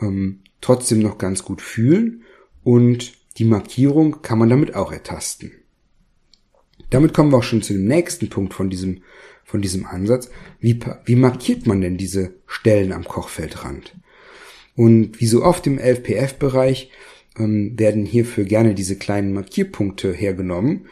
ähm, 0.00 0.41
trotzdem 0.62 1.00
noch 1.00 1.18
ganz 1.18 1.44
gut 1.44 1.60
fühlen 1.60 2.22
und 2.64 3.12
die 3.36 3.44
Markierung 3.44 4.22
kann 4.22 4.38
man 4.38 4.48
damit 4.48 4.74
auch 4.74 4.92
ertasten. 4.92 5.52
Damit 6.88 7.12
kommen 7.12 7.32
wir 7.32 7.38
auch 7.38 7.42
schon 7.42 7.62
zu 7.62 7.74
dem 7.74 7.86
nächsten 7.86 8.28
Punkt 8.28 8.54
von 8.54 8.70
diesem, 8.70 9.02
von 9.44 9.62
diesem 9.62 9.86
Ansatz. 9.86 10.30
Wie, 10.60 10.78
wie 11.04 11.16
markiert 11.16 11.66
man 11.66 11.80
denn 11.80 11.96
diese 11.96 12.34
Stellen 12.46 12.92
am 12.92 13.04
Kochfeldrand? 13.04 13.94
Und 14.76 15.20
wie 15.20 15.26
so 15.26 15.42
oft 15.42 15.66
im 15.66 15.78
11PF-Bereich 15.78 16.90
ähm, 17.38 17.78
werden 17.78 18.04
hierfür 18.04 18.44
gerne 18.44 18.74
diese 18.74 18.96
kleinen 18.96 19.32
Markierpunkte 19.32 20.12
hergenommen 20.12 20.86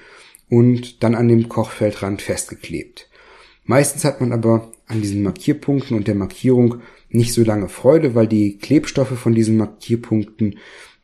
und 0.48 1.02
dann 1.02 1.14
an 1.14 1.28
dem 1.28 1.48
Kochfeldrand 1.48 2.22
festgeklebt. 2.22 3.08
Meistens 3.64 4.04
hat 4.04 4.20
man 4.20 4.32
aber 4.32 4.72
an 4.90 5.00
diesen 5.00 5.22
Markierpunkten 5.22 5.96
und 5.96 6.08
der 6.08 6.16
Markierung 6.16 6.80
nicht 7.10 7.32
so 7.32 7.44
lange 7.44 7.68
Freude, 7.68 8.14
weil 8.14 8.26
die 8.26 8.58
Klebstoffe 8.58 9.18
von 9.18 9.34
diesen 9.34 9.56
Markierpunkten 9.56 10.58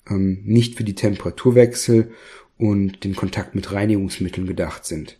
ähm, 0.09 0.41
nicht 0.45 0.77
für 0.77 0.85
die 0.85 0.97
Temperaturwechsel 0.97 2.11
und 2.59 3.05
den 3.05 3.15
Kontakt 3.15 3.55
mit 3.55 3.73
Reinigungsmitteln 3.73 4.47
gedacht 4.47 4.85
sind. 4.85 5.19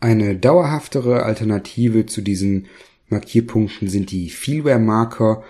Eine 0.00 0.36
dauerhaftere 0.36 1.22
Alternative 1.22 2.04
zu 2.04 2.20
diesen 2.20 2.66
Markierpunkten 3.08 3.88
sind 3.88 4.10
die 4.10 4.28
Feelware-Marker 4.28 5.42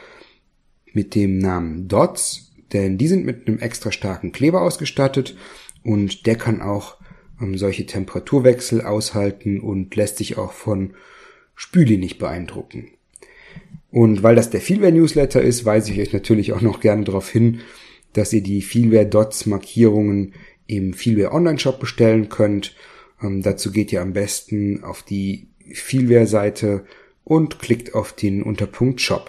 mit 0.93 1.17
dem 1.17 1.39
Namen 1.39 1.89
Dots, 1.89 2.53
denn 2.73 2.99
die 2.99 3.09
sind 3.09 3.27
mit 3.27 3.49
einem 3.49 3.59
extra 3.59 3.91
starken 3.91 4.31
Kleber 4.31 4.63
ausgestattet 4.63 5.37
und 5.83 6.27
der 6.27 6.37
kann 6.37 6.63
auch 6.63 6.99
ähm, 7.41 7.59
solche 7.59 7.85
Temperaturwechsel 7.85 8.83
aushalten 8.83 9.61
und 9.61 9.97
lässt 9.97 10.19
sich 10.19 10.39
auch 10.39 10.53
von 10.53 10.95
Spüli 11.59 11.99
nicht 11.99 12.21
beeindrucken. 12.21 12.93
Und 13.91 14.23
weil 14.23 14.37
das 14.37 14.49
der 14.49 14.61
Feelware 14.61 14.93
Newsletter 14.93 15.43
ist, 15.43 15.65
weise 15.65 15.93
ich 15.93 16.01
euch 16.01 16.13
natürlich 16.13 16.53
auch 16.53 16.61
noch 16.61 16.79
gerne 16.79 17.03
darauf 17.03 17.29
hin, 17.29 17.63
dass 18.13 18.33
ihr 18.33 18.45
die 18.45 18.63
Feelware 18.63 19.07
Dots 19.07 19.45
Markierungen 19.45 20.35
im 20.69 20.93
Feelware 20.93 21.33
Online 21.33 21.59
Shop 21.59 21.81
bestellen 21.81 22.29
könnt. 22.29 22.77
Ähm, 23.21 23.43
dazu 23.43 23.73
geht 23.73 23.93
ihr 23.93 24.03
am 24.03 24.13
besten 24.13 24.85
auf 24.85 25.03
die 25.03 25.49
Feelware 25.73 26.29
Seite 26.29 26.85
und 27.25 27.59
klickt 27.59 27.93
auf 27.93 28.13
den 28.13 28.45
Unterpunkt 28.45 29.01
Shop. 29.01 29.29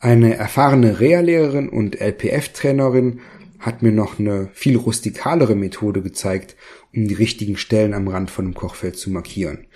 Eine 0.00 0.34
erfahrene 0.34 0.98
Rea-Lehrerin 0.98 1.68
und 1.68 2.00
LPF-Trainerin 2.00 3.20
hat 3.58 3.82
mir 3.82 3.92
noch 3.92 4.18
eine 4.18 4.48
viel 4.54 4.78
rustikalere 4.78 5.56
Methode 5.56 6.00
gezeigt, 6.00 6.56
um 6.94 7.06
die 7.06 7.14
richtigen 7.14 7.58
Stellen 7.58 7.92
am 7.92 8.08
Rand 8.08 8.30
von 8.30 8.46
einem 8.46 8.54
Kochfeld 8.54 8.96
zu 8.96 9.10
markieren. 9.10 9.66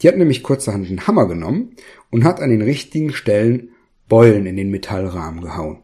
Die 0.00 0.08
hat 0.08 0.16
nämlich 0.16 0.42
kurzerhand 0.42 0.88
einen 0.88 1.06
Hammer 1.06 1.26
genommen 1.26 1.76
und 2.10 2.24
hat 2.24 2.40
an 2.40 2.50
den 2.50 2.62
richtigen 2.62 3.12
Stellen 3.12 3.70
Beulen 4.08 4.46
in 4.46 4.56
den 4.56 4.70
Metallrahmen 4.70 5.40
gehauen. 5.40 5.78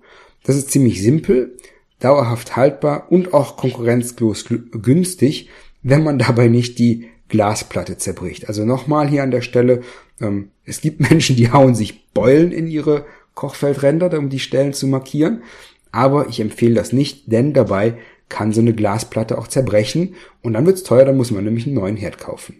Das 0.44 0.56
ist 0.56 0.70
ziemlich 0.70 1.02
simpel, 1.02 1.56
dauerhaft 2.00 2.56
haltbar 2.56 3.10
und 3.10 3.34
auch 3.34 3.56
konkurrenzlos 3.56 4.44
günstig, 4.72 5.48
wenn 5.82 6.02
man 6.02 6.18
dabei 6.18 6.48
nicht 6.48 6.78
die 6.78 7.08
Glasplatte 7.28 7.96
zerbricht. 7.96 8.48
Also 8.48 8.64
nochmal 8.64 9.08
hier 9.08 9.22
an 9.22 9.30
der 9.30 9.40
Stelle, 9.40 9.82
ähm, 10.20 10.50
es 10.64 10.80
gibt 10.80 11.00
Menschen, 11.10 11.36
die 11.36 11.50
hauen 11.52 11.74
sich 11.74 12.12
Beulen 12.12 12.52
in 12.52 12.66
ihre 12.66 13.06
Kochfeldränder, 13.34 14.18
um 14.18 14.28
die 14.28 14.40
Stellen 14.40 14.72
zu 14.72 14.86
markieren. 14.86 15.42
Aber 15.92 16.28
ich 16.28 16.40
empfehle 16.40 16.74
das 16.74 16.92
nicht, 16.92 17.32
denn 17.32 17.52
dabei 17.52 17.96
kann 18.28 18.52
so 18.52 18.60
eine 18.60 18.74
Glasplatte 18.74 19.38
auch 19.38 19.48
zerbrechen 19.48 20.14
und 20.42 20.52
dann 20.52 20.66
wird's 20.66 20.84
teuer, 20.84 21.04
dann 21.04 21.16
muss 21.16 21.32
man 21.32 21.44
nämlich 21.44 21.66
einen 21.66 21.74
neuen 21.74 21.96
Herd 21.96 22.18
kaufen. 22.18 22.54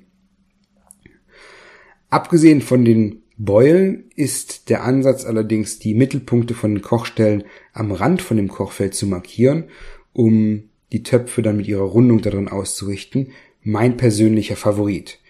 Abgesehen 2.11 2.61
von 2.61 2.85
den 2.85 3.23
Beulen 3.39 4.11
ist 4.17 4.69
der 4.69 4.85
Ansatz 4.85 5.25
allerdings, 5.25 5.79
die 5.79 5.95
Mittelpunkte 5.95 6.55
von 6.55 6.75
den 6.75 6.83
Kochstellen 6.83 7.45
am 7.73 7.93
Rand 7.93 8.21
von 8.21 8.37
dem 8.37 8.49
Kochfeld 8.49 8.95
zu 8.95 9.07
markieren, 9.07 9.65
um 10.13 10.65
die 10.93 11.03
Töpfe 11.03 11.41
dann 11.41 11.57
mit 11.57 11.69
ihrer 11.69 11.85
Rundung 11.85 12.21
darin 12.21 12.49
auszurichten, 12.49 13.29
mein 13.63 13.97
persönlicher 13.97 14.57
Favorit. 14.57 15.21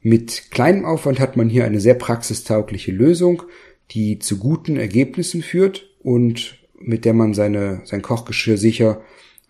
Mit 0.00 0.50
kleinem 0.50 0.84
Aufwand 0.84 1.20
hat 1.20 1.36
man 1.36 1.48
hier 1.48 1.64
eine 1.64 1.80
sehr 1.80 1.94
praxistaugliche 1.94 2.92
Lösung, 2.92 3.42
die 3.90 4.18
zu 4.18 4.38
guten 4.38 4.76
Ergebnissen 4.76 5.42
führt 5.42 5.90
und 6.02 6.58
mit 6.78 7.04
der 7.04 7.14
man 7.14 7.34
seine, 7.34 7.82
sein 7.84 8.02
Kochgeschirr 8.02 8.56
sicher 8.56 9.02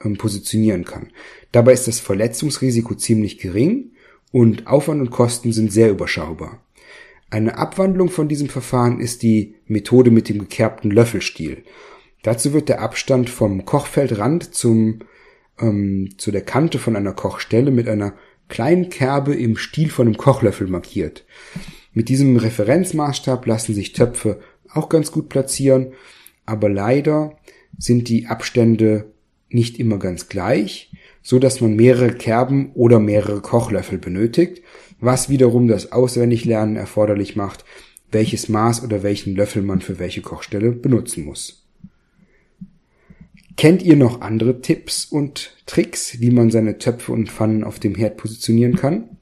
ähm, 0.04 0.16
positionieren 0.16 0.84
kann. 0.84 1.12
Dabei 1.52 1.72
ist 1.72 1.86
das 1.86 2.00
Verletzungsrisiko 2.00 2.94
ziemlich 2.94 3.38
gering 3.38 3.91
und 4.32 4.66
Aufwand 4.66 5.00
und 5.00 5.10
Kosten 5.10 5.52
sind 5.52 5.72
sehr 5.72 5.90
überschaubar. 5.90 6.60
Eine 7.30 7.56
Abwandlung 7.56 8.10
von 8.10 8.28
diesem 8.28 8.48
Verfahren 8.48 9.00
ist 9.00 9.22
die 9.22 9.54
Methode 9.66 10.10
mit 10.10 10.28
dem 10.28 10.40
gekerbten 10.40 10.90
Löffelstiel. 10.90 11.64
Dazu 12.22 12.52
wird 12.52 12.68
der 12.68 12.80
Abstand 12.80 13.30
vom 13.30 13.64
Kochfeldrand 13.64 14.54
zum, 14.54 15.00
ähm, 15.58 16.14
zu 16.18 16.30
der 16.30 16.42
Kante 16.42 16.78
von 16.78 16.96
einer 16.96 17.12
Kochstelle 17.12 17.70
mit 17.70 17.88
einer 17.88 18.14
kleinen 18.48 18.90
Kerbe 18.90 19.34
im 19.34 19.56
Stiel 19.56 19.90
von 19.90 20.06
einem 20.06 20.16
Kochlöffel 20.16 20.66
markiert. 20.66 21.24
Mit 21.92 22.08
diesem 22.08 22.36
Referenzmaßstab 22.36 23.46
lassen 23.46 23.74
sich 23.74 23.92
Töpfe 23.92 24.40
auch 24.70 24.88
ganz 24.88 25.12
gut 25.12 25.28
platzieren, 25.28 25.92
aber 26.46 26.68
leider 26.68 27.38
sind 27.78 28.08
die 28.08 28.26
Abstände 28.26 29.12
nicht 29.48 29.78
immer 29.78 29.98
ganz 29.98 30.28
gleich, 30.28 30.90
so 31.22 31.38
dass 31.38 31.60
man 31.60 31.76
mehrere 31.76 32.12
Kerben 32.12 32.72
oder 32.74 32.98
mehrere 32.98 33.40
Kochlöffel 33.40 33.98
benötigt 33.98 34.62
was 35.02 35.28
wiederum 35.28 35.66
das 35.66 35.90
Auswendiglernen 35.90 36.76
erforderlich 36.76 37.34
macht, 37.34 37.64
welches 38.12 38.48
Maß 38.48 38.84
oder 38.84 39.02
welchen 39.02 39.34
Löffel 39.34 39.62
man 39.62 39.80
für 39.80 39.98
welche 39.98 40.22
Kochstelle 40.22 40.70
benutzen 40.70 41.24
muss. 41.24 41.66
Kennt 43.56 43.82
ihr 43.82 43.96
noch 43.96 44.20
andere 44.20 44.62
Tipps 44.62 45.04
und 45.04 45.56
Tricks, 45.66 46.20
wie 46.20 46.30
man 46.30 46.50
seine 46.50 46.78
Töpfe 46.78 47.10
und 47.12 47.30
Pfannen 47.30 47.64
auf 47.64 47.80
dem 47.80 47.96
Herd 47.96 48.16
positionieren 48.16 48.76
kann? 48.76 49.16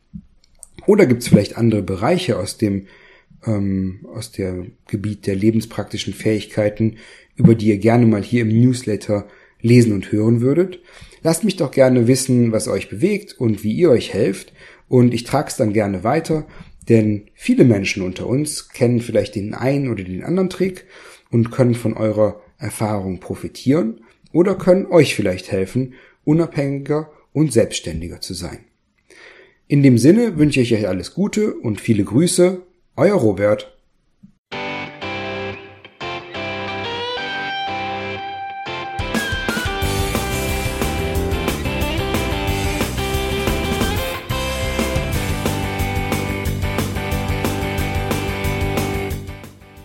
Oder 0.87 1.07
gibt 1.07 1.23
es 1.23 1.29
vielleicht 1.29 1.57
andere 1.57 1.83
Bereiche 1.83 2.39
aus 2.39 2.59
dem 2.59 2.87
ähm, 3.47 4.07
aus 4.15 4.33
dem 4.33 4.73
Gebiet 4.87 5.27
der 5.27 5.35
lebenspraktischen 5.35 6.13
Fähigkeiten, 6.13 6.97
über 7.37 7.55
die 7.55 7.69
ihr 7.69 7.79
gerne 7.79 8.05
mal 8.05 8.23
hier 8.23 8.43
im 8.43 8.49
Newsletter 8.49 9.29
lesen 9.63 9.95
und 9.95 10.13
hören 10.13 10.43
würdet? 10.43 10.81
Lasst 11.23 11.45
mich 11.45 11.57
doch 11.57 11.71
gerne 11.71 12.07
wissen, 12.07 12.53
was 12.53 12.69
euch 12.69 12.89
bewegt 12.89 13.35
und 13.39 13.63
wie 13.63 13.73
ihr 13.73 13.91
euch 13.91 14.13
helft 14.15 14.53
und 14.89 15.15
ich 15.15 15.25
trage 15.25 15.49
es 15.49 15.57
dann 15.57 15.73
gerne 15.73 16.03
weiter, 16.03 16.47
denn 16.89 17.27
viele 17.35 17.65
Menschen 17.65 18.03
unter 18.03 18.27
uns 18.27 18.71
kennen 18.71 19.01
vielleicht 19.01 19.35
den 19.35 19.55
einen 19.55 19.91
oder 19.91 20.03
den 20.03 20.25
anderen 20.25 20.51
Trick 20.51 20.87
und 21.31 21.53
können 21.53 21.75
von 21.75 21.95
eurer 21.95 22.41
Erfahrung 22.59 23.21
profitieren 23.21 24.01
oder 24.33 24.55
können 24.55 24.87
euch 24.87 25.15
vielleicht 25.15 25.53
helfen, 25.53 25.95
unabhängiger 26.25 27.11
und 27.33 27.53
selbstständiger 27.53 28.21
zu 28.21 28.35
sein. 28.35 28.59
In 29.69 29.83
dem 29.83 29.99
Sinne 29.99 30.37
wünsche 30.37 30.61
ich 30.61 30.75
euch 30.75 30.89
alles 30.89 31.15
Gute 31.15 31.55
und 31.55 31.81
viele 31.81 32.03
Grüße, 32.03 32.63
euer 32.97 33.15
Robert. 33.15 33.80